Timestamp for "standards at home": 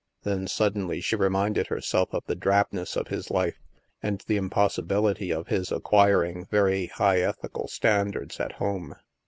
7.67-8.95